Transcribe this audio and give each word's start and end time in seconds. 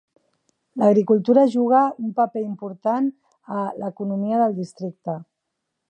L"agricultura 0.77 1.43
juga 1.55 1.81
un 2.05 2.09
paper 2.21 2.43
important 2.47 3.13
a 3.61 3.63
l"economia 3.69 4.43
del 4.47 4.61
districte. 4.65 5.21